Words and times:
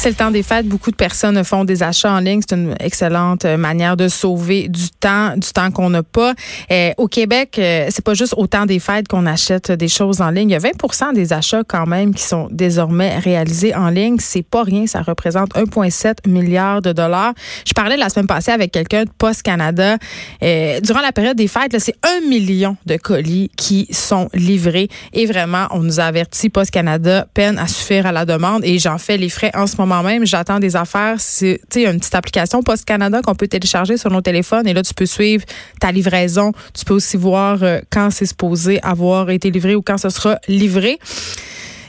C'est 0.00 0.10
le 0.10 0.14
temps 0.14 0.30
des 0.30 0.44
fêtes. 0.44 0.68
Beaucoup 0.68 0.92
de 0.92 0.96
personnes 0.96 1.42
font 1.42 1.64
des 1.64 1.82
achats 1.82 2.12
en 2.12 2.20
ligne. 2.20 2.40
C'est 2.48 2.54
une 2.54 2.76
excellente 2.78 3.44
euh, 3.44 3.56
manière 3.56 3.96
de 3.96 4.06
sauver 4.06 4.68
du 4.68 4.90
temps, 4.90 5.36
du 5.36 5.48
temps 5.52 5.72
qu'on 5.72 5.90
n'a 5.90 6.04
pas. 6.04 6.34
Euh, 6.70 6.92
au 6.98 7.08
Québec, 7.08 7.56
euh, 7.58 7.88
c'est 7.90 8.04
pas 8.04 8.14
juste 8.14 8.34
au 8.36 8.46
temps 8.46 8.64
des 8.64 8.78
fêtes 8.78 9.08
qu'on 9.08 9.26
achète 9.26 9.72
des 9.72 9.88
choses 9.88 10.20
en 10.20 10.30
ligne. 10.30 10.50
Il 10.50 10.52
y 10.52 10.56
a 10.56 10.60
20% 10.60 11.14
des 11.14 11.32
achats 11.32 11.64
quand 11.66 11.86
même 11.86 12.14
qui 12.14 12.22
sont 12.22 12.46
désormais 12.52 13.18
réalisés 13.18 13.74
en 13.74 13.88
ligne. 13.88 14.18
C'est 14.20 14.44
pas 14.44 14.62
rien. 14.62 14.86
Ça 14.86 15.02
représente 15.02 15.52
1,7 15.56 16.28
milliard 16.28 16.80
de 16.80 16.92
dollars. 16.92 17.34
Je 17.66 17.72
parlais 17.72 17.96
la 17.96 18.08
semaine 18.08 18.28
passée 18.28 18.52
avec 18.52 18.70
quelqu'un 18.70 19.02
de 19.02 19.10
Post 19.18 19.42
Canada. 19.42 19.96
durant 20.40 21.00
la 21.00 21.10
période 21.12 21.36
des 21.36 21.48
fêtes, 21.48 21.76
c'est 21.80 21.96
un 22.04 22.28
million 22.28 22.76
de 22.86 22.96
colis 22.96 23.50
qui 23.56 23.88
sont 23.90 24.28
livrés. 24.32 24.88
Et 25.12 25.26
vraiment, 25.26 25.66
on 25.72 25.80
nous 25.80 25.98
a 25.98 26.04
averti, 26.04 26.50
Post 26.50 26.70
Canada 26.70 27.26
peine 27.34 27.58
à 27.58 27.66
suffire 27.66 28.06
à 28.06 28.12
la 28.12 28.24
demande. 28.24 28.64
Et 28.64 28.78
j'en 28.78 28.98
fais 28.98 29.16
les 29.16 29.28
frais 29.28 29.50
en 29.56 29.66
ce 29.66 29.76
moment 29.76 29.87
même. 30.02 30.24
J'attends 30.24 30.58
des 30.58 30.76
affaires. 30.76 31.16
Il 31.42 31.58
y 31.76 31.86
a 31.86 31.90
une 31.90 31.98
petite 31.98 32.14
application 32.14 32.62
Post 32.62 32.84
Canada 32.84 33.20
qu'on 33.22 33.34
peut 33.34 33.48
télécharger 33.48 33.96
sur 33.96 34.10
nos 34.10 34.20
téléphones 34.20 34.66
et 34.66 34.74
là, 34.74 34.82
tu 34.82 34.94
peux 34.94 35.06
suivre 35.06 35.44
ta 35.80 35.92
livraison. 35.92 36.52
Tu 36.74 36.84
peux 36.84 36.94
aussi 36.94 37.16
voir 37.16 37.62
euh, 37.62 37.80
quand 37.90 38.10
c'est 38.10 38.26
supposé 38.26 38.80
avoir 38.82 39.30
été 39.30 39.50
livré 39.50 39.74
ou 39.74 39.82
quand 39.82 39.98
ce 39.98 40.10
sera 40.10 40.38
livré. 40.48 40.98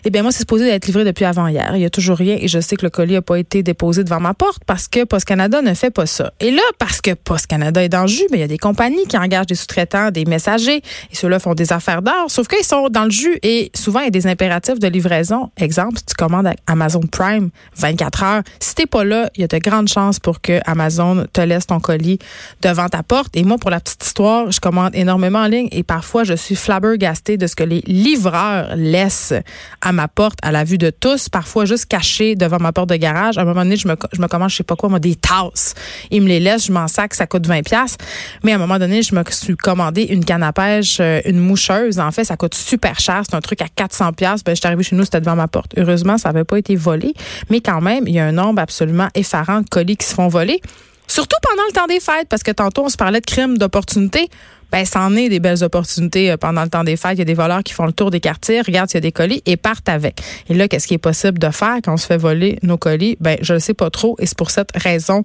Eh 0.05 0.09
bien, 0.09 0.21
moi, 0.21 0.31
c'est 0.31 0.39
supposé 0.39 0.69
être 0.69 0.87
livré 0.87 1.03
depuis 1.03 1.25
avant 1.25 1.47
hier. 1.47 1.71
Il 1.75 1.81
y 1.81 1.85
a 1.85 1.89
toujours 1.89 2.17
rien 2.17 2.37
et 2.39 2.47
je 2.47 2.59
sais 2.59 2.75
que 2.75 2.85
le 2.85 2.89
colis 2.89 3.13
n'a 3.13 3.21
pas 3.21 3.37
été 3.37 3.63
déposé 3.63 4.03
devant 4.03 4.19
ma 4.19 4.33
porte 4.33 4.63
parce 4.65 4.87
que 4.87 5.03
Post 5.03 5.25
Canada 5.25 5.61
ne 5.61 5.73
fait 5.73 5.91
pas 5.91 6.05
ça. 6.05 6.31
Et 6.39 6.51
là, 6.51 6.61
parce 6.77 7.01
que 7.01 7.13
Post 7.13 7.47
Canada 7.47 7.83
est 7.83 7.89
dans 7.89 8.03
le 8.03 8.07
jus, 8.07 8.25
mais 8.31 8.37
il 8.37 8.41
y 8.41 8.43
a 8.43 8.47
des 8.47 8.57
compagnies 8.57 9.05
qui 9.07 9.17
engagent 9.17 9.47
des 9.47 9.55
sous-traitants, 9.55 10.11
des 10.11 10.25
messagers 10.25 10.81
et 11.11 11.15
ceux-là 11.15 11.39
font 11.39 11.53
des 11.53 11.73
affaires 11.73 12.01
d'or. 12.01 12.25
Sauf 12.27 12.47
qu'ils 12.47 12.65
sont 12.65 12.89
dans 12.89 13.05
le 13.05 13.11
jus 13.11 13.37
et 13.43 13.71
souvent, 13.75 13.99
il 13.99 14.05
y 14.05 14.07
a 14.07 14.11
des 14.11 14.27
impératifs 14.27 14.79
de 14.79 14.87
livraison. 14.87 15.51
Exemple, 15.57 15.97
si 15.97 16.05
tu 16.05 16.15
commandes 16.15 16.49
Amazon 16.67 17.01
Prime 17.01 17.49
24 17.75 18.23
heures, 18.23 18.43
si 18.59 18.75
t'es 18.75 18.85
pas 18.85 19.03
là, 19.03 19.29
il 19.35 19.41
y 19.41 19.43
a 19.43 19.47
de 19.47 19.57
grandes 19.57 19.87
chances 19.87 20.19
pour 20.19 20.41
que 20.41 20.59
Amazon 20.65 21.25
te 21.31 21.41
laisse 21.41 21.67
ton 21.67 21.79
colis 21.79 22.19
devant 22.61 22.87
ta 22.87 23.03
porte. 23.03 23.35
Et 23.35 23.43
moi, 23.43 23.57
pour 23.57 23.69
la 23.69 23.79
petite 23.79 24.03
histoire, 24.05 24.51
je 24.51 24.59
commande 24.59 24.95
énormément 24.95 25.39
en 25.39 25.47
ligne 25.47 25.69
et 25.71 25.83
parfois, 25.83 26.23
je 26.23 26.33
suis 26.33 26.55
flabbergastée 26.55 27.37
de 27.37 27.47
ce 27.47 27.55
que 27.55 27.63
les 27.63 27.81
livreurs 27.85 28.75
laissent 28.75 29.33
à 29.81 29.88
ma 29.91 30.07
porte, 30.07 30.39
à 30.41 30.51
la 30.51 30.63
vue 30.63 30.77
de 30.77 30.89
tous, 30.89 31.29
parfois 31.29 31.65
juste 31.65 31.85
caché 31.85 32.35
devant 32.35 32.59
ma 32.59 32.71
porte 32.71 32.89
de 32.89 32.95
garage. 32.95 33.37
À 33.37 33.41
un 33.41 33.45
moment 33.45 33.63
donné, 33.63 33.75
je 33.75 33.87
me, 33.87 33.95
je 34.11 34.21
me 34.21 34.27
commande, 34.27 34.49
je 34.49 34.57
sais 34.57 34.63
pas 34.63 34.75
quoi, 34.75 34.89
moi, 34.89 34.99
des 34.99 35.15
tasses. 35.15 35.73
Ils 36.11 36.21
me 36.21 36.27
les 36.27 36.39
laissent, 36.39 36.67
je 36.67 36.71
m'en 36.71 36.87
sac, 36.87 37.13
ça 37.13 37.27
coûte 37.27 37.47
20 37.47 37.63
pièces. 37.63 37.97
Mais 38.43 38.51
à 38.53 38.55
un 38.55 38.57
moment 38.59 38.79
donné, 38.79 39.01
je 39.01 39.15
me 39.15 39.23
suis 39.29 39.55
commandé 39.55 40.03
une 40.03 40.25
canne 40.25 40.43
à 40.43 40.53
pêche, 40.53 40.97
euh, 40.99 41.21
une 41.25 41.39
moucheuse. 41.39 41.99
En 41.99 42.11
fait, 42.11 42.23
ça 42.23 42.37
coûte 42.37 42.55
super 42.55 42.99
cher. 42.99 43.23
C'est 43.29 43.35
un 43.35 43.41
truc 43.41 43.61
à 43.61 43.67
400 43.73 44.13
pièces. 44.13 44.43
Ben, 44.43 44.55
je 44.55 44.59
suis 44.59 44.67
arrivée 44.67 44.83
chez 44.83 44.95
nous, 44.95 45.03
c'était 45.03 45.19
devant 45.19 45.35
ma 45.35 45.47
porte. 45.47 45.73
Heureusement, 45.77 46.17
ça 46.17 46.29
avait 46.29 46.43
pas 46.43 46.57
été 46.57 46.75
volé. 46.75 47.13
Mais 47.49 47.61
quand 47.61 47.81
même, 47.81 48.07
il 48.07 48.13
y 48.13 48.19
a 48.19 48.25
un 48.25 48.31
nombre 48.31 48.61
absolument 48.61 49.07
effarant 49.15 49.61
de 49.61 49.69
colis 49.69 49.97
qui 49.97 50.07
se 50.07 50.13
font 50.13 50.27
voler. 50.27 50.61
Surtout 51.09 51.37
pendant 51.41 51.63
le 51.67 51.73
temps 51.73 51.87
des 51.87 51.99
fêtes, 51.99 52.29
parce 52.29 52.43
que 52.43 52.51
tantôt, 52.51 52.85
on 52.85 52.89
se 52.89 52.95
parlait 52.95 53.19
de 53.19 53.25
crimes 53.25 53.57
d'opportunité 53.57 54.29
ben 54.71 54.85
c'en 54.85 55.15
est 55.15 55.29
des 55.29 55.39
belles 55.39 55.63
opportunités 55.63 56.31
euh, 56.31 56.37
pendant 56.37 56.63
le 56.63 56.69
temps 56.69 56.83
des 56.83 56.95
fêtes. 56.95 57.13
Il 57.13 57.19
y 57.19 57.21
a 57.23 57.25
des 57.25 57.33
voleurs 57.33 57.63
qui 57.63 57.73
font 57.73 57.85
le 57.85 57.91
tour 57.91 58.11
des 58.11 58.19
quartiers, 58.19 58.61
regardent 58.61 58.89
s'il 58.89 58.97
y 58.97 58.99
a 58.99 59.01
des 59.01 59.11
colis 59.11 59.41
et 59.45 59.57
partent 59.57 59.89
avec. 59.89 60.21
Et 60.47 60.53
là, 60.53 60.67
qu'est-ce 60.67 60.87
qui 60.87 60.93
est 60.93 60.99
possible 60.99 61.39
de 61.39 61.49
faire 61.49 61.77
quand 61.83 61.93
on 61.93 61.97
se 61.97 62.05
fait 62.05 62.17
voler 62.17 62.59
nos 62.61 62.77
colis? 62.77 63.17
Ben, 63.19 63.37
je 63.41 63.55
ne 63.55 63.59
sais 63.59 63.73
pas 63.73 63.89
trop. 63.89 64.15
Et 64.19 64.25
c'est 64.25 64.37
pour 64.37 64.51
cette 64.51 64.71
raison 64.75 65.23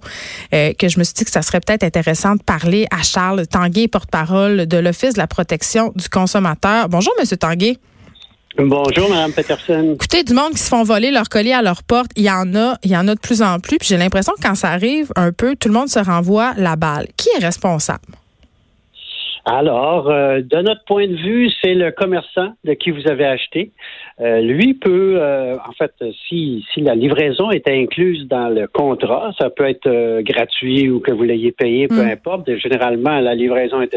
euh, 0.53 0.73
que 0.73 0.89
je 0.89 0.97
me 0.99 1.03
suis 1.03 1.13
dit 1.13 1.25
que 1.25 1.31
ça 1.31 1.41
serait 1.41 1.59
peut-être 1.59 1.83
intéressant 1.83 2.35
de 2.35 2.43
parler 2.43 2.87
à 2.91 3.03
Charles 3.03 3.45
Tanguay, 3.47 3.87
porte-parole 3.87 4.65
de 4.65 4.77
l'Office 4.77 5.13
de 5.13 5.19
la 5.19 5.27
protection 5.27 5.93
du 5.95 6.09
consommateur. 6.09 6.89
Bonjour, 6.89 7.13
Monsieur 7.19 7.37
Tanguay. 7.37 7.77
Bonjour, 8.57 9.09
Mme 9.09 9.33
Peterson. 9.33 9.95
Écoutez, 9.95 10.23
du 10.23 10.33
monde 10.33 10.53
qui 10.53 10.59
se 10.59 10.69
font 10.69 10.83
voler 10.83 11.11
leurs 11.11 11.27
colis 11.27 11.51
à 11.51 11.61
leur 11.61 11.83
porte, 11.83 12.11
il 12.15 12.23
y 12.23 12.31
en 12.31 12.55
a, 12.55 12.77
il 12.83 12.91
y 12.91 12.95
en 12.95 13.07
a 13.07 13.15
de 13.15 13.19
plus 13.19 13.41
en 13.41 13.59
plus. 13.59 13.77
Puis 13.77 13.89
j'ai 13.89 13.97
l'impression 13.97 14.33
que 14.33 14.41
quand 14.41 14.55
ça 14.55 14.69
arrive 14.69 15.11
un 15.17 15.33
peu, 15.33 15.57
tout 15.57 15.67
le 15.67 15.73
monde 15.73 15.89
se 15.89 15.99
renvoie 15.99 16.53
la 16.55 16.77
balle. 16.77 17.07
Qui 17.17 17.29
est 17.35 17.45
responsable? 17.45 18.05
Alors, 19.45 20.09
euh, 20.09 20.41
de 20.41 20.57
notre 20.57 20.83
point 20.85 21.07
de 21.07 21.15
vue, 21.15 21.51
c'est 21.61 21.75
le 21.75 21.91
commerçant 21.91 22.53
de 22.63 22.73
qui 22.73 22.89
vous 22.89 23.07
avez 23.07 23.25
acheté. 23.25 23.71
Euh, 24.19 24.41
lui 24.41 24.73
peut, 24.73 25.17
euh, 25.19 25.55
en 25.55 25.71
fait, 25.73 25.93
si, 26.27 26.65
si 26.73 26.81
la 26.81 26.95
livraison 26.95 27.51
est 27.51 27.67
incluse 27.67 28.27
dans 28.27 28.49
le 28.49 28.65
contrat, 28.65 29.33
ça 29.39 29.51
peut 29.51 29.69
être 29.69 30.21
gratuit 30.21 30.89
ou 30.89 30.99
que 30.99 31.11
vous 31.11 31.21
l'ayez 31.21 31.51
payé, 31.51 31.87
peu 31.87 32.03
mm. 32.03 32.09
importe. 32.09 32.55
Généralement, 32.55 33.19
la 33.19 33.35
livraison 33.35 33.81
est, 33.81 33.95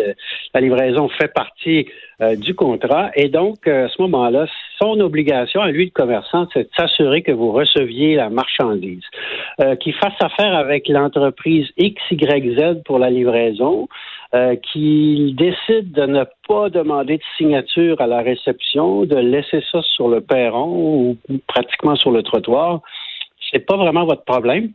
la 0.53 0.61
livraison 0.61 1.09
fait 1.09 1.33
partie 1.33 1.87
du 2.37 2.55
contrat. 2.55 3.11
Et 3.15 3.29
donc, 3.29 3.67
à 3.67 3.89
ce 3.89 4.03
moment-là, 4.03 4.47
son 4.83 5.01
obligation 5.01 5.61
à 5.63 5.71
lui, 5.71 5.87
le 5.87 5.91
commerçant, 5.93 6.47
c'est 6.53 6.65
de 6.65 6.71
s'assurer 6.77 7.23
que 7.23 7.33
vous 7.33 7.53
receviez 7.53 8.17
la 8.17 8.29
marchandise. 8.29 9.05
Qu'il 9.81 9.95
fasse 9.95 10.21
affaire 10.21 10.55
avec 10.55 10.89
l'entreprise 10.89 11.69
XYZ 11.79 12.83
pour 12.85 12.99
la 12.99 13.09
livraison. 13.09 13.89
Euh, 14.35 14.57
qu'il 14.57 15.35
décide 15.37 15.93
de 15.93 16.05
ne 16.05 16.25
pas 16.47 16.69
demander 16.69 17.17
de 17.17 17.23
signature 17.39 17.99
à 17.99 18.07
la 18.07 18.21
réception, 18.21 19.07
de 19.07 19.17
laisser 19.17 19.65
ça 19.73 19.81
sur 19.81 20.09
le 20.09 20.21
perron 20.21 20.69
ou 20.69 21.17
pratiquement 21.47 21.97
sur 21.97 22.11
le 22.11 22.23
trottoir, 22.23 22.83
c'est 23.51 23.65
pas 23.65 23.79
vraiment 23.79 24.05
votre 24.05 24.25
problème. 24.25 24.73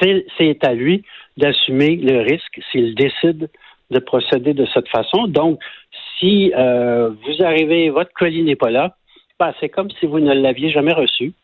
C'est 0.00 0.64
à 0.64 0.74
lui 0.74 1.04
d'assumer 1.36 1.94
le 1.94 2.22
risque 2.22 2.60
s'il 2.72 2.96
décide 2.96 3.48
de 3.92 3.98
procéder 4.00 4.52
de 4.52 4.66
cette 4.74 4.88
façon. 4.88 5.28
Donc, 5.28 5.60
si 6.18 6.52
euh, 6.56 7.10
vous 7.10 7.44
arrivez, 7.44 7.90
votre 7.90 8.12
colis 8.14 8.42
n'est 8.42 8.56
pas 8.56 8.70
là, 8.70 8.96
ben, 9.38 9.54
c'est 9.60 9.68
comme 9.68 9.92
si 10.00 10.06
vous 10.06 10.18
ne 10.18 10.34
l'aviez 10.34 10.70
jamais 10.70 10.92
reçu. 10.92 11.34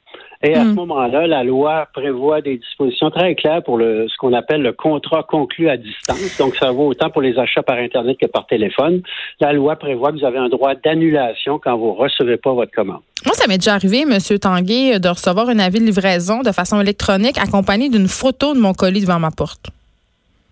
Et 0.43 0.55
à 0.55 0.63
ce 0.65 0.69
hmm. 0.69 0.75
moment-là, 0.75 1.27
la 1.27 1.45
loi 1.45 1.87
prévoit 1.93 2.41
des 2.41 2.57
dispositions 2.57 3.11
très 3.11 3.35
claires 3.37 3.63
pour 3.63 3.79
le, 3.79 4.09
ce 4.09 4.17
qu'on 4.17 4.33
appelle 4.33 4.63
le 4.63 4.73
contrat 4.73 5.23
conclu 5.23 5.69
à 5.69 5.77
distance. 5.77 6.37
Donc, 6.39 6.57
ça 6.57 6.73
vaut 6.73 6.89
autant 6.89 7.11
pour 7.11 7.23
les 7.23 7.39
achats 7.39 7.63
par 7.63 7.79
Internet 7.79 8.17
que 8.21 8.27
par 8.27 8.47
téléphone. 8.47 9.03
La 9.41 9.53
loi 9.53 9.77
prévoit 9.77 10.11
que 10.11 10.19
vous 10.19 10.25
avez 10.25 10.39
un 10.39 10.49
droit 10.49 10.75
d'annulation 10.75 11.61
quand 11.63 11.77
vous 11.77 11.93
ne 11.93 11.99
recevez 11.99 12.39
pas 12.39 12.53
votre 12.53 12.73
commande. 12.73 13.03
Moi, 13.25 13.35
ça 13.35 13.47
m'est 13.47 13.59
déjà 13.59 13.75
arrivé, 13.75 14.01
M. 14.01 14.19
Tanguay, 14.41 14.99
de 14.99 15.09
recevoir 15.09 15.49
un 15.49 15.61
avis 15.61 15.79
de 15.79 15.85
livraison 15.85 16.43
de 16.43 16.51
façon 16.51 16.81
électronique 16.81 17.39
accompagné 17.39 17.89
d'une 17.89 18.09
photo 18.09 18.55
de 18.55 18.59
mon 18.59 18.73
colis 18.73 19.03
devant 19.03 19.21
ma 19.21 19.31
porte. 19.31 19.71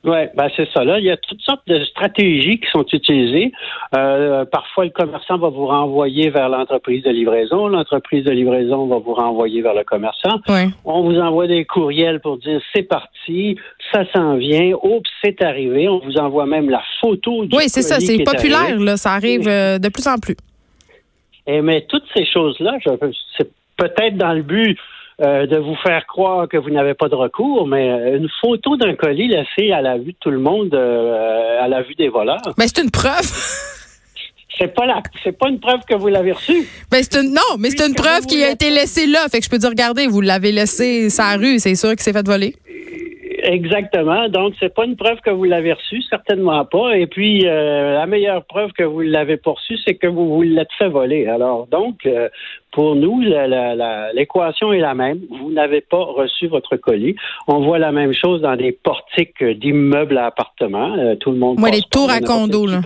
Oui, 0.02 0.16
ben 0.34 0.48
c'est 0.56 0.68
ça. 0.72 0.82
Là, 0.82 0.98
il 0.98 1.04
y 1.04 1.10
a 1.10 1.18
toutes 1.18 1.42
sortes 1.42 1.66
de 1.66 1.84
stratégies 1.84 2.58
qui 2.58 2.70
sont 2.70 2.86
utilisées. 2.90 3.52
Euh, 3.94 4.46
parfois, 4.46 4.84
le 4.84 4.90
commerçant 4.90 5.36
va 5.36 5.50
vous 5.50 5.66
renvoyer 5.66 6.30
vers 6.30 6.48
l'entreprise 6.48 7.02
de 7.02 7.10
livraison. 7.10 7.68
L'entreprise 7.68 8.24
de 8.24 8.30
livraison 8.30 8.86
va 8.86 8.98
vous 8.98 9.12
renvoyer 9.12 9.60
vers 9.60 9.74
le 9.74 9.84
commerçant. 9.84 10.40
On 10.86 11.02
vous 11.02 11.18
envoie 11.18 11.48
des 11.48 11.66
courriels 11.66 12.20
pour 12.20 12.38
dire 12.38 12.62
c'est 12.74 12.84
parti, 12.84 13.56
ça 13.92 14.04
s'en 14.14 14.36
vient, 14.36 14.72
oups, 14.82 15.10
c'est 15.22 15.42
arrivé. 15.42 15.86
On 15.86 15.98
vous 15.98 16.16
envoie 16.16 16.46
même 16.46 16.70
la 16.70 16.82
photo 17.02 17.44
du 17.44 17.54
Oui, 17.54 17.64
c'est 17.66 17.82
ça, 17.82 18.00
c'est 18.00 18.24
populaire, 18.24 18.78
là. 18.78 18.96
Ça 18.96 19.12
arrive 19.12 19.46
euh, 19.48 19.78
de 19.78 19.90
plus 19.90 20.08
en 20.08 20.16
plus. 20.16 20.36
Et 21.46 21.60
mais 21.60 21.82
toutes 21.82 22.04
ces 22.14 22.24
choses-là, 22.24 22.78
c'est 23.36 23.50
peut-être 23.76 24.16
dans 24.16 24.32
le 24.32 24.42
but 24.42 24.78
euh, 25.20 25.46
de 25.46 25.58
vous 25.58 25.76
faire 25.76 26.06
croire 26.06 26.48
que 26.48 26.56
vous 26.56 26.70
n'avez 26.70 26.94
pas 26.94 27.10
de 27.10 27.14
recours, 27.14 27.66
mais 27.66 27.90
euh, 27.90 28.16
une 28.16 28.28
photo 28.40 28.78
d'un 28.78 28.94
colis 28.94 29.28
laissé 29.28 29.70
à 29.70 29.82
la 29.82 29.98
vue 29.98 30.12
de 30.12 30.16
tout 30.18 30.30
le 30.30 30.38
monde, 30.38 30.72
euh, 30.72 31.62
à 31.62 31.68
la 31.68 31.82
vue 31.82 31.94
des 31.94 32.08
voleurs. 32.08 32.40
Mais 32.56 32.66
c'est 32.68 32.82
une 32.82 32.90
preuve. 32.90 33.20
c'est 34.58 34.74
pas 34.74 34.86
la, 34.86 35.02
c'est 35.22 35.36
pas 35.36 35.50
une 35.50 35.60
preuve 35.60 35.80
que 35.86 35.94
vous 35.94 36.08
l'avez 36.08 36.32
reçue. 36.32 36.66
Ben 36.90 37.02
c'est 37.02 37.20
une, 37.20 37.34
non, 37.34 37.58
mais 37.58 37.68
c'est 37.68 37.86
une 37.86 37.94
preuve 37.94 38.24
qui 38.24 38.42
a 38.42 38.50
été 38.50 38.70
laissée 38.70 39.06
là. 39.06 39.26
Fait 39.30 39.40
que 39.40 39.44
je 39.44 39.50
peux 39.50 39.58
dire, 39.58 39.68
regardez, 39.68 40.06
vous 40.06 40.22
l'avez 40.22 40.52
laissé 40.52 41.10
sa 41.10 41.36
rue, 41.36 41.58
c'est 41.58 41.74
sûr 41.74 41.90
qu'il 41.90 42.00
s'est 42.00 42.14
fait 42.14 42.26
voler. 42.26 42.54
Exactement. 43.42 44.28
Donc, 44.28 44.54
c'est 44.60 44.74
pas 44.74 44.84
une 44.84 44.96
preuve 44.96 45.20
que 45.20 45.30
vous 45.30 45.44
l'avez 45.44 45.72
reçue, 45.72 46.02
certainement 46.02 46.64
pas. 46.64 46.96
Et 46.96 47.06
puis, 47.06 47.46
euh, 47.46 47.94
la 47.94 48.06
meilleure 48.06 48.44
preuve 48.44 48.72
que 48.72 48.82
vous 48.82 49.00
l'avez 49.00 49.36
poursu, 49.36 49.78
c'est 49.84 49.94
que 49.94 50.06
vous 50.06 50.28
vous 50.28 50.42
l'êtes 50.42 50.72
fait 50.78 50.88
voler. 50.88 51.26
Alors, 51.26 51.66
donc, 51.66 52.06
euh, 52.06 52.28
pour 52.72 52.94
nous, 52.94 53.20
l'équation 53.20 54.72
est 54.72 54.80
la 54.80 54.94
même. 54.94 55.20
Vous 55.30 55.50
n'avez 55.52 55.80
pas 55.80 56.02
reçu 56.02 56.46
votre 56.46 56.76
colis. 56.76 57.16
On 57.48 57.60
voit 57.60 57.78
la 57.78 57.92
même 57.92 58.12
chose 58.12 58.40
dans 58.42 58.56
des 58.56 58.72
portiques 58.72 59.42
d'immeubles 59.42 60.18
à 60.18 60.26
appartements. 60.26 60.94
Euh, 60.98 61.16
tout 61.16 61.32
le 61.32 61.38
monde. 61.38 61.58
Oui, 61.60 61.70
les 61.72 61.82
tours 61.90 62.10
à 62.10 62.20
condo, 62.20 62.66
là. 62.66 62.80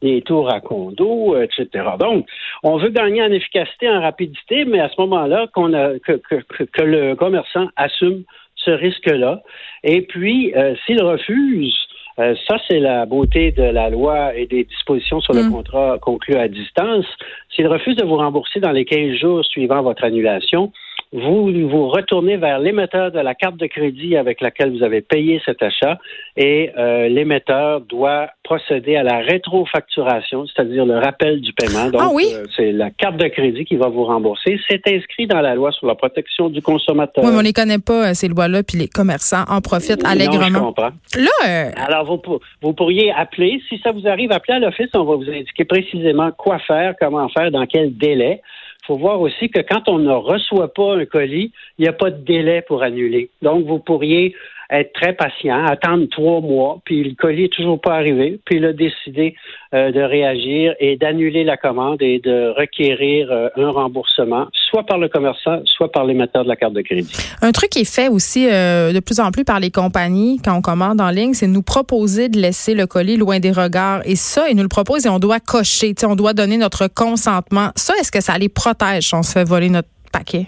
des 0.00 0.22
tours 0.22 0.48
à 0.52 0.60
condo, 0.60 1.36
etc. 1.40 1.84
Donc, 1.98 2.26
on 2.62 2.76
veut 2.76 2.90
gagner 2.90 3.22
en 3.22 3.32
efficacité, 3.32 3.88
en 3.90 4.00
rapidité, 4.00 4.64
mais 4.64 4.80
à 4.80 4.88
ce 4.88 5.00
moment-là, 5.00 5.46
qu'on 5.52 5.72
a, 5.74 5.98
que, 5.98 6.12
que, 6.12 6.64
que, 6.64 6.82
le 6.82 7.16
commerçant 7.16 7.68
assume 7.76 8.22
ce 8.68 8.72
risque-là. 8.72 9.42
Et 9.82 10.02
puis, 10.02 10.54
euh, 10.54 10.74
s'il 10.84 11.02
refuse, 11.02 11.76
euh, 12.18 12.34
ça, 12.48 12.56
c'est 12.68 12.80
la 12.80 13.06
beauté 13.06 13.52
de 13.52 13.62
la 13.62 13.90
loi 13.90 14.34
et 14.34 14.46
des 14.46 14.64
dispositions 14.64 15.20
sur 15.20 15.34
le 15.34 15.44
mm. 15.44 15.52
contrat 15.52 15.98
conclu 16.00 16.34
à 16.34 16.48
distance. 16.48 17.06
S'il 17.54 17.68
refuse 17.68 17.96
de 17.96 18.04
vous 18.04 18.16
rembourser 18.16 18.60
dans 18.60 18.72
les 18.72 18.84
15 18.84 19.14
jours 19.16 19.44
suivant 19.44 19.82
votre 19.82 20.04
annulation, 20.04 20.72
vous 21.12 21.50
vous 21.68 21.88
retournez 21.88 22.36
vers 22.36 22.58
l'émetteur 22.58 23.10
de 23.10 23.18
la 23.18 23.34
carte 23.34 23.56
de 23.56 23.66
crédit 23.66 24.16
avec 24.16 24.40
laquelle 24.42 24.76
vous 24.76 24.82
avez 24.82 25.00
payé 25.00 25.40
cet 25.44 25.62
achat 25.62 25.98
et 26.36 26.70
euh, 26.76 27.08
l'émetteur 27.08 27.80
doit 27.80 28.28
procéder 28.44 28.96
à 28.96 29.02
la 29.02 29.18
rétrofacturation, 29.18 30.46
c'est-à-dire 30.46 30.84
le 30.84 30.98
rappel 30.98 31.40
du 31.40 31.52
paiement. 31.54 31.88
Donc, 31.90 32.00
ah 32.04 32.10
oui? 32.12 32.26
Euh, 32.34 32.44
c'est 32.54 32.72
la 32.72 32.90
carte 32.90 33.16
de 33.16 33.26
crédit 33.28 33.64
qui 33.64 33.76
va 33.76 33.88
vous 33.88 34.04
rembourser. 34.04 34.58
C'est 34.68 34.86
inscrit 34.86 35.26
dans 35.26 35.40
la 35.40 35.54
loi 35.54 35.72
sur 35.72 35.86
la 35.86 35.94
protection 35.94 36.50
du 36.50 36.60
consommateur. 36.60 37.24
Oui, 37.24 37.30
mais 37.32 37.38
on 37.38 37.42
les 37.42 37.52
connaît 37.54 37.78
pas, 37.78 38.10
euh, 38.10 38.14
ces 38.14 38.28
lois-là, 38.28 38.62
puis 38.62 38.78
les 38.78 38.88
commerçants 38.88 39.44
en 39.48 39.60
profitent 39.62 40.04
allègrement. 40.04 40.50
Non, 40.50 40.58
je 40.58 40.64
comprends. 40.64 40.90
Là, 41.16 41.70
Alors, 41.86 42.04
vous, 42.04 42.38
vous 42.60 42.72
pourriez 42.74 43.12
appeler. 43.12 43.62
Si 43.68 43.78
ça 43.82 43.92
vous 43.92 44.06
arrive, 44.06 44.30
appelez 44.32 44.54
à 44.54 44.58
l'office. 44.58 44.88
On 44.94 45.04
va 45.04 45.16
vous 45.16 45.30
indiquer 45.30 45.64
précisément 45.64 46.30
quoi 46.32 46.58
faire, 46.58 46.94
comment 47.00 47.28
faire, 47.30 47.50
dans 47.50 47.66
quel 47.66 47.96
délai 47.96 48.42
faut 48.88 48.96
voir 48.96 49.20
aussi 49.20 49.50
que 49.50 49.60
quand 49.60 49.86
on 49.86 49.98
ne 49.98 50.10
reçoit 50.10 50.72
pas 50.72 50.96
un 50.96 51.04
colis, 51.04 51.52
il 51.76 51.82
n'y 51.82 51.88
a 51.88 51.92
pas 51.92 52.10
de 52.10 52.24
délai 52.24 52.62
pour 52.62 52.82
annuler. 52.82 53.28
Donc, 53.42 53.66
vous 53.66 53.78
pourriez 53.78 54.34
être 54.70 54.92
très 54.92 55.14
patient, 55.14 55.64
attendre 55.64 56.06
trois 56.10 56.40
mois, 56.40 56.80
puis 56.84 57.02
le 57.02 57.14
colis 57.14 57.42
n'est 57.42 57.48
toujours 57.48 57.80
pas 57.80 57.94
arrivé, 57.94 58.38
puis 58.44 58.56
il 58.56 58.64
a 58.66 58.72
décidé 58.72 59.34
euh, 59.74 59.90
de 59.92 60.00
réagir 60.00 60.74
et 60.78 60.96
d'annuler 60.96 61.42
la 61.42 61.56
commande 61.56 62.02
et 62.02 62.18
de 62.18 62.52
requérir 62.54 63.32
euh, 63.32 63.48
un 63.56 63.70
remboursement, 63.70 64.48
soit 64.70 64.84
par 64.84 64.98
le 64.98 65.08
commerçant, 65.08 65.60
soit 65.64 65.90
par 65.90 66.04
l'émetteur 66.04 66.44
de 66.44 66.48
la 66.48 66.56
carte 66.56 66.74
de 66.74 66.82
crédit. 66.82 67.10
Un 67.40 67.52
truc 67.52 67.70
qui 67.70 67.80
est 67.80 67.92
fait 67.92 68.08
aussi 68.08 68.46
euh, 68.50 68.92
de 68.92 69.00
plus 69.00 69.20
en 69.20 69.30
plus 69.30 69.44
par 69.44 69.58
les 69.58 69.70
compagnies 69.70 70.38
quand 70.44 70.54
on 70.54 70.62
commande 70.62 71.00
en 71.00 71.10
ligne, 71.10 71.32
c'est 71.32 71.46
nous 71.46 71.62
proposer 71.62 72.28
de 72.28 72.38
laisser 72.38 72.74
le 72.74 72.86
colis 72.86 73.16
loin 73.16 73.40
des 73.40 73.52
regards. 73.52 74.02
Et 74.04 74.16
ça, 74.16 74.50
ils 74.50 74.56
nous 74.56 74.62
le 74.62 74.68
proposent 74.68 75.06
et 75.06 75.08
on 75.08 75.18
doit 75.18 75.40
cocher, 75.40 75.94
on 76.04 76.14
doit 76.16 76.34
donner 76.34 76.58
notre 76.58 76.88
consentement. 76.88 77.70
Ça, 77.74 77.94
est-ce 78.00 78.12
que 78.12 78.20
ça 78.20 78.36
les 78.36 78.50
protège 78.50 79.08
si 79.08 79.14
on 79.14 79.22
se 79.22 79.32
fait 79.32 79.44
voler 79.44 79.70
notre 79.70 79.88
paquet? 80.12 80.46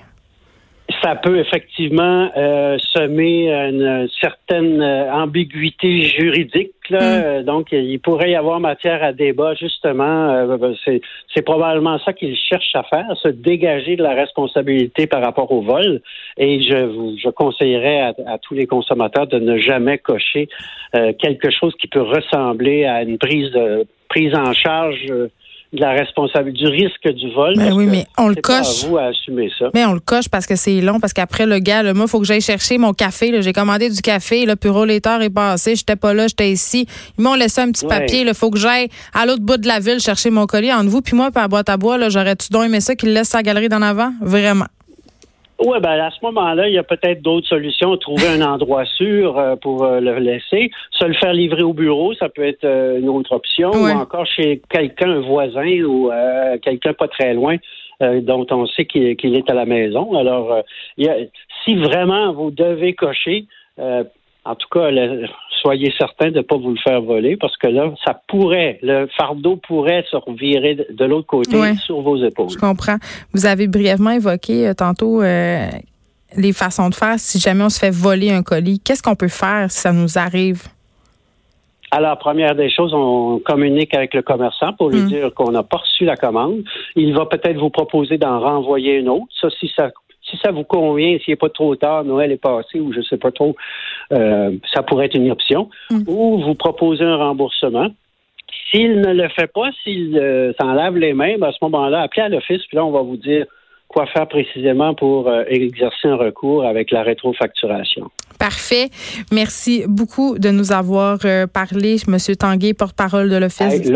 Ça 1.03 1.15
peut 1.17 1.39
effectivement 1.39 2.31
euh, 2.37 2.79
semer 2.79 3.51
une 3.51 4.09
certaine 4.21 4.81
euh, 4.81 5.13
ambiguïté 5.13 6.03
juridique. 6.05 6.73
Là. 6.89 7.41
Mm. 7.41 7.45
Donc, 7.45 7.69
il 7.73 7.99
pourrait 8.01 8.31
y 8.31 8.35
avoir 8.35 8.61
matière 8.61 9.03
à 9.03 9.13
débat, 9.13 9.55
justement. 9.55 10.31
Euh, 10.31 10.75
c'est 11.35 11.43
probablement 11.43 11.99
ça 11.99 12.13
qu'ils 12.13 12.37
cherchent 12.37 12.75
à 12.75 12.83
faire, 12.85 13.07
se 13.17 13.29
dégager 13.29 13.97
de 13.97 14.03
la 14.03 14.15
responsabilité 14.15 15.07
par 15.07 15.23
rapport 15.23 15.51
au 15.53 15.63
vol. 15.63 16.01
Et 16.37 16.63
je, 16.63 17.17
je 17.23 17.29
conseillerais 17.31 18.01
à, 18.01 18.15
à 18.27 18.39
tous 18.39 18.55
les 18.55 18.67
consommateurs 18.67 19.27
de 19.27 19.39
ne 19.39 19.59
jamais 19.59 19.99
cocher 19.99 20.49
quelque 20.93 21.51
chose 21.51 21.73
qui 21.81 21.87
peut 21.87 22.03
ressembler 22.03 22.85
à 22.85 23.03
une 23.03 23.17
prise 23.17 23.53
de 23.53 23.87
prise 24.09 24.35
en 24.35 24.53
charge 24.53 25.07
de 25.73 25.81
la 25.81 25.93
responsabilité, 25.93 26.65
du 26.65 26.69
risque 26.69 27.09
du 27.15 27.33
vol. 27.33 27.55
Ben 27.57 27.73
oui, 27.73 27.87
mais 27.87 28.07
on 28.19 28.29
le 28.29 28.35
coche. 28.35 28.83
Pas 28.83 28.87
à 28.87 28.89
vous 28.89 28.99
à 28.99 29.03
assumer 29.05 29.51
ça. 29.57 29.67
Mais 29.73 29.85
on 29.85 29.93
le 29.93 30.01
coche 30.01 30.29
parce 30.29 30.47
que 30.47 30.57
c'est 30.57 30.81
long, 30.81 30.99
parce 30.99 31.13
qu'après 31.13 31.47
le 31.47 31.59
gars, 31.61 31.83
le 31.83 31.95
moi, 31.95 32.07
il 32.07 32.11
faut 32.11 32.19
que 32.19 32.27
j'aille 32.27 32.41
chercher 32.41 32.79
mon 32.79 32.93
café. 32.93 33.41
J'ai 33.41 33.53
commandé 33.53 33.89
du 33.89 34.01
café, 34.01 34.47
le 34.47 34.57
bureau 34.57 34.85
l'état 34.85 35.23
est 35.23 35.31
passé, 35.31 35.77
j'étais 35.77 35.97
pas 35.97 36.13
là, 36.13 36.27
j'étais 36.27 36.51
ici. 36.51 36.87
Ils 37.19 37.23
m'ont 37.23 37.35
laissé 37.35 37.61
un 37.61 37.71
petit 37.71 37.87
papier. 37.87 38.23
Il 38.23 38.35
faut 38.35 38.51
que 38.51 38.59
j'aille 38.59 38.89
à 39.15 39.27
l'autre 39.27 39.43
bout 39.43 39.59
de 39.59 39.69
la 39.69 39.79
ville 39.79 40.01
chercher 40.01 40.31
mon 40.31 40.47
colis 40.47 40.73
entre 40.73 40.89
vous 40.89 41.03
puis 41.03 41.17
moi, 41.17 41.31
par 41.31 41.49
boîte 41.49 41.69
à 41.69 41.77
bois. 41.77 42.09
J'aurais-tu 42.09 42.51
donc 42.51 42.65
aimé 42.65 42.81
ça 42.81 42.97
qu'il 42.97 43.13
laisse 43.13 43.29
sa 43.29 43.43
galerie 43.43 43.69
d'en 43.69 43.83
avant? 43.83 44.13
Vraiment. 44.21 44.67
Oui, 45.63 45.79
ben 45.81 46.01
à 46.01 46.11
ce 46.11 46.25
moment-là, 46.25 46.69
il 46.69 46.75
y 46.75 46.79
a 46.79 46.83
peut-être 46.83 47.21
d'autres 47.21 47.47
solutions. 47.47 47.95
Trouver 47.99 48.29
un 48.29 48.41
endroit 48.41 48.87
sûr 48.87 49.39
euh, 49.39 49.57
pour 49.57 49.85
euh, 49.85 50.01
le 50.01 50.19
laisser. 50.19 50.71
Se 50.91 51.05
le 51.05 51.13
faire 51.13 51.35
livrer 51.35 51.63
au 51.63 51.75
bureau, 51.75 52.15
ça 52.15 52.31
peut 52.31 52.45
être 52.45 52.65
euh, 52.65 52.99
une 52.99 53.11
autre 53.11 53.33
option. 53.33 53.71
Ou 53.71 53.89
encore 53.91 54.25
chez 54.25 54.63
quelqu'un, 54.71 55.11
un 55.11 55.21
voisin 55.21 55.83
ou 55.83 56.11
quelqu'un 56.63 56.95
pas 56.95 57.09
très 57.09 57.35
loin 57.35 57.57
dont 58.01 58.47
on 58.51 58.67
sait 58.67 58.87
qu'il 58.87 59.37
est 59.37 59.51
à 59.51 59.55
la 59.55 59.67
maison. 59.67 60.17
Alors, 60.17 60.63
si 60.97 61.75
vraiment 61.75 62.33
vous 62.33 62.51
devez 62.51 62.95
cocher, 62.95 63.45
en 64.45 64.55
tout 64.55 64.69
cas, 64.71 64.89
soyez 65.61 65.93
certain 65.99 66.31
de 66.31 66.39
ne 66.39 66.43
pas 66.43 66.57
vous 66.57 66.71
le 66.71 66.79
faire 66.83 67.03
voler 67.03 67.37
parce 67.37 67.57
que 67.57 67.67
là, 67.67 67.93
ça 68.05 68.21
pourrait, 68.29 68.79
le 68.83 69.07
fardeau 69.17 69.57
pourrait 69.57 70.05
se 70.11 70.17
revirer 70.17 70.75
de 70.75 71.05
l'autre 71.05 71.27
côté 71.27 71.75
sur 71.77 72.01
vos 72.01 72.17
épaules. 72.25 72.51
Je 72.51 72.59
comprends. 72.59 72.97
Vous 73.35 73.47
avez 73.47 73.67
brièvement 73.67 74.11
évoqué 74.11 74.69
euh, 74.69 74.75
tantôt 74.75 75.23
euh, 75.23 75.67
les 76.37 76.53
façons 76.53 76.89
de 76.89 76.95
faire 76.95 77.19
si 77.19 77.39
jamais 77.39 77.65
on 77.65 77.69
se 77.69 77.79
fait 77.79 77.91
voler 77.91 78.31
un 78.31 78.43
colis. 78.43 78.81
Qu'est-ce 78.81 79.03
qu'on 79.03 79.17
peut 79.17 79.29
faire 79.29 79.71
si 79.71 79.81
ça 79.81 79.93
nous 79.93 80.19
arrive? 80.19 80.63
Alors, 81.93 82.17
première 82.19 82.55
des 82.55 82.71
choses, 82.71 82.95
on 82.95 83.41
communique 83.45 83.95
avec 83.95 84.15
le 84.15 84.23
commerçant 84.23 84.73
pour 84.75 84.91
lui 84.91 85.01
hmm. 85.01 85.09
dire 85.09 85.35
qu'on 85.35 85.51
n'a 85.51 85.65
pas 85.65 85.79
reçu 85.79 86.05
la 86.05 86.17
commande. 86.17 86.63
Il 86.95 87.13
va 87.15 87.27
peut-être 87.27 87.59
vous 87.59 87.71
proposer 87.71 88.17
d'en 88.17 88.39
renvoyer 88.39 88.99
une 88.99 89.09
autre. 89.09 89.27
Ça, 89.41 89.49
si 89.59 89.71
ça 89.77 89.91
si 90.31 90.39
ça 90.43 90.51
vous 90.51 90.65
convient, 90.65 91.19
s'il 91.19 91.33
n'est 91.33 91.37
pas 91.37 91.49
trop 91.49 91.75
tard, 91.77 92.05
Noël 92.05 92.33
est 92.33 92.41
passé 92.41 92.81
ou 92.81 92.93
je 92.93 92.99
ne 92.99 93.05
sais 93.05 93.17
pas 93.17 93.31
trop, 93.31 93.57
euh, 94.13 94.53
ça 94.73 94.83
pourrait 94.83 95.07
être 95.07 95.17
une 95.17 95.31
option. 95.31 95.69
Mm. 95.91 96.03
Ou 96.07 96.39
vous 96.39 96.55
proposez 96.55 97.05
un 97.05 97.17
remboursement. 97.17 97.89
S'il 98.71 99.01
ne 99.01 99.13
le 99.13 99.29
fait 99.29 99.53
pas, 99.53 99.71
s'il 99.83 100.17
euh, 100.17 100.53
s'en 100.61 100.73
lave 100.73 100.97
les 100.97 101.13
mains, 101.13 101.37
ben, 101.39 101.49
à 101.49 101.53
ce 101.53 101.59
moment-là, 101.63 102.03
appelez 102.03 102.23
à 102.23 102.29
l'office, 102.29 102.65
puis 102.67 102.77
là, 102.77 102.85
on 102.85 102.91
va 102.91 103.03
vous 103.03 103.17
dire 103.17 103.47
quoi 103.89 104.07
faire 104.07 104.29
précisément 104.29 104.95
pour 104.95 105.29
euh, 105.29 105.43
exercer 105.49 106.09
un 106.09 106.17
recours 106.17 106.65
avec 106.65 106.91
la 106.93 107.03
rétrofacturation. 107.03 108.11
Parfait. 108.41 108.89
Merci 109.31 109.85
beaucoup 109.87 110.39
de 110.39 110.51
nous 110.51 110.73
avoir 110.73 111.19
parlé, 111.53 111.97
Monsieur 112.09 112.35
Tanguay, 112.35 112.75
porte-parole 112.75 113.31
de 113.31 113.37
l'Office. 113.37 113.93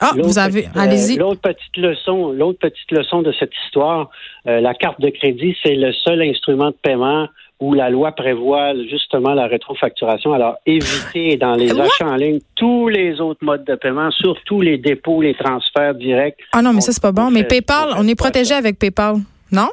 Ah, 0.00 0.10
vous 0.20 0.38
avez, 0.38 0.66
allez-y. 0.74 1.16
l'autre 1.16 1.40
petite 1.40 1.76
leçon, 1.76 2.32
l'autre 2.32 2.58
petite 2.58 2.90
leçon 2.90 3.22
de 3.22 3.32
cette 3.38 3.52
histoire, 3.64 4.10
la 4.44 4.74
carte 4.74 5.00
de 5.00 5.08
crédit, 5.08 5.56
c'est 5.62 5.76
le 5.76 5.92
seul 5.92 6.20
instrument 6.20 6.70
de 6.70 6.76
paiement 6.82 7.28
où 7.60 7.72
la 7.72 7.88
loi 7.88 8.10
prévoit 8.10 8.74
justement 8.90 9.32
la 9.32 9.46
rétrofacturation. 9.46 10.34
Alors, 10.34 10.56
évitez 10.66 11.36
dans 11.36 11.54
les 11.54 11.70
achats 11.70 12.08
en 12.08 12.16
ligne 12.16 12.40
tous 12.56 12.88
les 12.88 13.20
autres 13.20 13.44
modes 13.44 13.64
de 13.64 13.76
paiement, 13.76 14.10
surtout 14.10 14.60
les 14.60 14.76
dépôts, 14.76 15.22
les 15.22 15.34
transferts 15.34 15.94
directs. 15.94 16.40
Ah 16.52 16.60
non, 16.60 16.72
mais 16.72 16.80
ça, 16.80 16.90
c'est 16.90 17.00
pas 17.00 17.12
bon. 17.12 17.30
Mais 17.30 17.44
PayPal, 17.44 17.90
on 17.96 18.08
est 18.08 18.16
protégé 18.16 18.54
avec 18.54 18.78
PayPal, 18.80 19.18
non? 19.52 19.68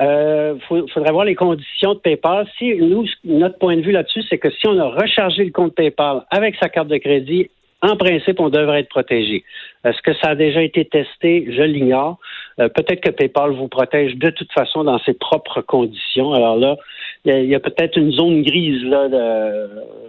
Euh, 0.00 0.54
faudrait 0.68 1.12
voir 1.12 1.24
les 1.24 1.34
conditions 1.34 1.94
de 1.94 1.98
PayPal. 1.98 2.46
Si 2.56 2.76
nous, 2.76 3.04
notre 3.24 3.58
point 3.58 3.76
de 3.76 3.82
vue 3.82 3.90
là-dessus, 3.90 4.22
c'est 4.28 4.38
que 4.38 4.50
si 4.50 4.68
on 4.68 4.78
a 4.78 4.84
rechargé 4.84 5.44
le 5.44 5.50
compte 5.50 5.74
PayPal 5.74 6.24
avec 6.30 6.54
sa 6.56 6.68
carte 6.68 6.88
de 6.88 6.98
crédit 6.98 7.50
en 7.80 7.96
principe, 7.96 8.40
on 8.40 8.48
devrait 8.48 8.80
être 8.80 8.88
protégé. 8.88 9.44
Est-ce 9.84 10.00
que 10.02 10.12
ça 10.14 10.30
a 10.30 10.34
déjà 10.34 10.62
été 10.62 10.84
testé? 10.84 11.46
Je 11.48 11.62
l'ignore. 11.62 12.18
Euh, 12.60 12.68
peut-être 12.68 13.00
que 13.00 13.10
PayPal 13.10 13.52
vous 13.52 13.68
protège 13.68 14.16
de 14.16 14.30
toute 14.30 14.52
façon 14.52 14.84
dans 14.84 14.98
ses 15.00 15.14
propres 15.14 15.60
conditions. 15.62 16.32
Alors 16.32 16.56
là, 16.56 16.76
il 17.24 17.44
y 17.44 17.54
a, 17.54 17.60
peut-être 17.60 17.96
une 17.96 18.12
zone 18.12 18.42
grise 18.42 18.82
là, 18.84 19.08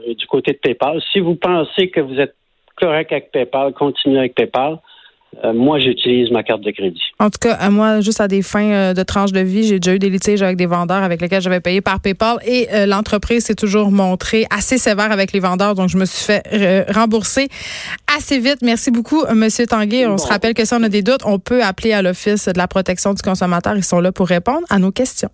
du 0.07 0.25
côté 0.27 0.53
de 0.53 0.57
PayPal. 0.57 1.01
Si 1.11 1.19
vous 1.19 1.35
pensez 1.35 1.89
que 1.89 1.99
vous 1.99 2.19
êtes 2.19 2.35
correct 2.75 3.11
avec 3.11 3.31
PayPal, 3.31 3.73
continuez 3.73 4.19
avec 4.19 4.35
PayPal. 4.35 4.77
Euh, 5.43 5.53
moi, 5.53 5.79
j'utilise 5.79 6.31
ma 6.31 6.43
carte 6.43 6.61
de 6.61 6.71
crédit. 6.71 7.01
En 7.19 7.29
tout 7.29 7.37
cas, 7.39 7.53
à 7.53 7.69
moi, 7.69 8.01
juste 8.01 8.19
à 8.19 8.27
des 8.27 8.41
fins 8.41 8.71
euh, 8.71 8.93
de 8.93 9.03
tranche 9.03 9.31
de 9.31 9.39
vie, 9.39 9.63
j'ai 9.63 9.79
déjà 9.79 9.95
eu 9.95 9.99
des 9.99 10.09
litiges 10.09 10.41
avec 10.41 10.57
des 10.57 10.65
vendeurs 10.65 11.03
avec 11.03 11.21
lesquels 11.21 11.41
j'avais 11.41 11.59
payé 11.59 11.81
par 11.81 11.99
PayPal 11.99 12.37
et 12.45 12.67
euh, 12.73 12.85
l'entreprise 12.85 13.45
s'est 13.45 13.55
toujours 13.55 13.91
montrée 13.91 14.45
assez 14.49 14.77
sévère 14.77 15.11
avec 15.11 15.31
les 15.31 15.39
vendeurs, 15.39 15.75
donc 15.75 15.89
je 15.89 15.97
me 15.97 16.05
suis 16.05 16.25
fait 16.25 16.43
rembourser 16.91 17.47
assez 18.17 18.39
vite. 18.39 18.61
Merci 18.63 18.91
beaucoup, 18.91 19.23
Monsieur 19.33 19.67
Tanguay. 19.67 20.07
On 20.07 20.17
se 20.17 20.27
rappelle 20.27 20.53
que 20.53 20.65
si 20.65 20.73
on 20.73 20.83
a 20.83 20.89
des 20.89 21.03
doutes, 21.03 21.21
on 21.25 21.39
peut 21.39 21.63
appeler 21.63 21.93
à 21.93 22.01
l'Office 22.01 22.47
de 22.47 22.57
la 22.57 22.67
protection 22.67 23.13
du 23.13 23.21
consommateur. 23.21 23.77
Ils 23.77 23.83
sont 23.83 23.99
là 23.99 24.11
pour 24.11 24.27
répondre 24.27 24.65
à 24.69 24.79
nos 24.79 24.91
questions. 24.91 25.29